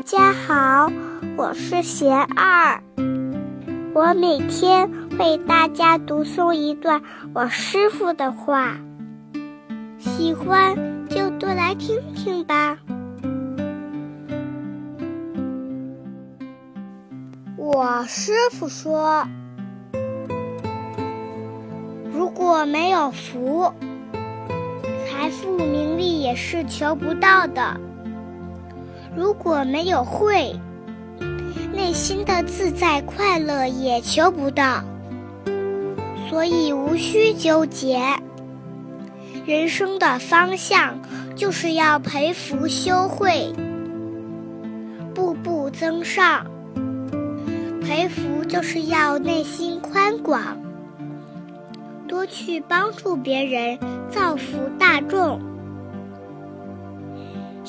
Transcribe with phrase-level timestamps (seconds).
[0.00, 0.90] 大家好，
[1.36, 2.82] 我是贤二，
[3.92, 7.02] 我每天为大家读诵一段
[7.34, 8.78] 我师傅的话，
[9.98, 10.74] 喜欢
[11.10, 12.78] 就多来听听吧。
[17.58, 19.28] 我师傅说，
[22.10, 23.70] 如果没有福，
[25.06, 27.78] 财富名利也是求不到的。
[29.16, 30.54] 如果没有慧，
[31.72, 34.82] 内心的自在快乐也求不到，
[36.28, 38.00] 所以无需纠结。
[39.44, 41.00] 人生的方向
[41.34, 43.52] 就是要培福修慧，
[45.14, 46.46] 步步增上。
[47.82, 50.56] 培福就是要内心宽广，
[52.06, 53.76] 多去帮助别人，
[54.08, 55.40] 造福大众。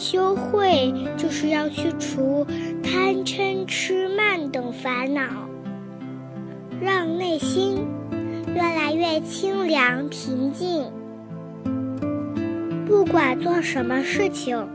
[0.01, 2.43] 修慧就是要去除
[2.81, 5.21] 贪嗔痴慢等烦恼，
[6.81, 7.85] 让内心
[8.47, 10.91] 越来越清凉平静。
[12.87, 14.67] 不管做什么事情，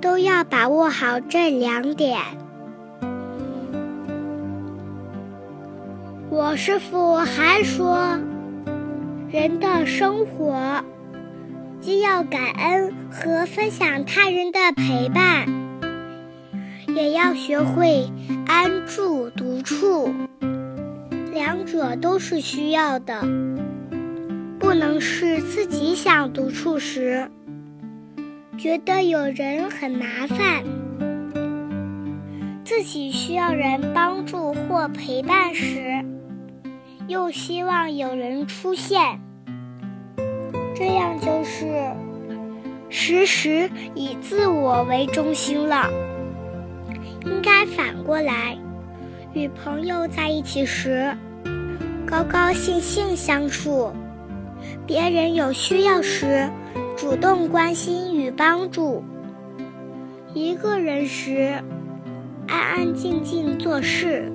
[0.00, 2.18] 都要把握好这两点。
[6.30, 8.18] 我师傅还说，
[9.30, 10.82] 人的生活。
[11.82, 15.48] 既要感恩和分享他人的陪伴，
[16.94, 18.08] 也要学会
[18.46, 20.14] 安住独处，
[21.32, 23.22] 两者都是需要的。
[24.60, 27.28] 不能是自己想独处时，
[28.56, 30.62] 觉得有人很麻烦；
[32.64, 36.04] 自己需要人帮助或陪伴时，
[37.08, 39.18] 又希望有人出现。
[40.82, 41.92] 这样就是
[42.90, 45.88] 时时以自我为中心了。
[47.24, 48.58] 应该反过来，
[49.32, 51.16] 与朋友在一起时，
[52.04, 53.92] 高高兴兴相处；
[54.84, 56.50] 别人有需要时，
[56.96, 59.04] 主动关心与帮助；
[60.34, 61.62] 一个人时，
[62.48, 64.32] 安安静静做事。